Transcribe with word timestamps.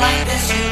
like 0.00 0.26
this. 0.26 0.65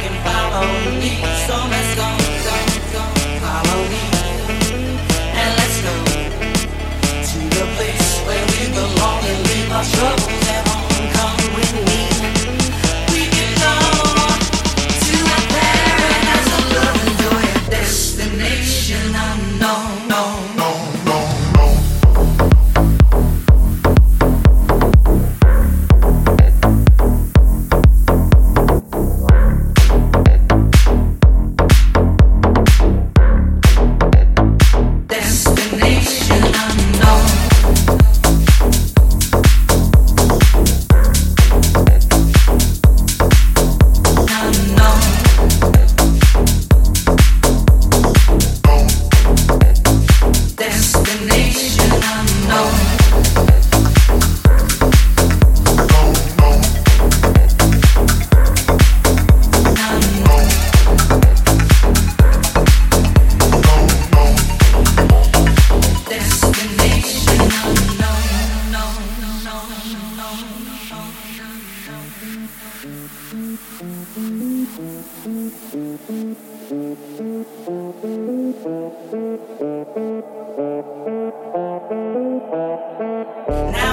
Now 72.35 72.41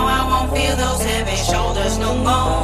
I 0.08 0.26
won't 0.28 0.50
feel 0.58 0.76
those 0.76 1.04
heavy 1.04 1.36
shoulders 1.36 2.00
no 2.00 2.16
more. 2.16 2.61